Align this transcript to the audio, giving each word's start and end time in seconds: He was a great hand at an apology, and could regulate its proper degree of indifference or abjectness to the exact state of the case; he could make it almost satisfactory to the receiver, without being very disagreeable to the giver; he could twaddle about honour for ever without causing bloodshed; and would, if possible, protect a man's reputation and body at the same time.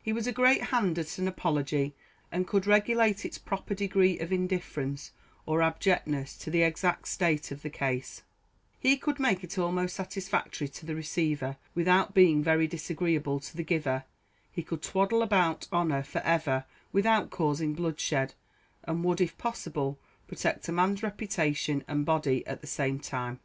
He 0.00 0.12
was 0.12 0.28
a 0.28 0.32
great 0.32 0.62
hand 0.66 0.96
at 1.00 1.18
an 1.18 1.26
apology, 1.26 1.92
and 2.30 2.46
could 2.46 2.68
regulate 2.68 3.24
its 3.24 3.36
proper 3.36 3.74
degree 3.74 4.16
of 4.20 4.32
indifference 4.32 5.10
or 5.44 5.60
abjectness 5.60 6.38
to 6.38 6.52
the 6.52 6.62
exact 6.62 7.08
state 7.08 7.50
of 7.50 7.62
the 7.62 7.68
case; 7.68 8.22
he 8.78 8.96
could 8.96 9.18
make 9.18 9.42
it 9.42 9.58
almost 9.58 9.96
satisfactory 9.96 10.68
to 10.68 10.86
the 10.86 10.94
receiver, 10.94 11.56
without 11.74 12.14
being 12.14 12.44
very 12.44 12.68
disagreeable 12.68 13.40
to 13.40 13.56
the 13.56 13.64
giver; 13.64 14.04
he 14.52 14.62
could 14.62 14.82
twaddle 14.82 15.20
about 15.20 15.66
honour 15.72 16.04
for 16.04 16.20
ever 16.20 16.64
without 16.92 17.30
causing 17.30 17.72
bloodshed; 17.74 18.34
and 18.84 19.02
would, 19.02 19.20
if 19.20 19.36
possible, 19.36 19.98
protect 20.28 20.68
a 20.68 20.70
man's 20.70 21.02
reputation 21.02 21.82
and 21.88 22.06
body 22.06 22.46
at 22.46 22.60
the 22.60 22.68
same 22.68 23.00
time. 23.00 23.40